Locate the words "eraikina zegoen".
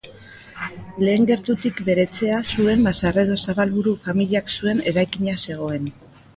4.93-5.91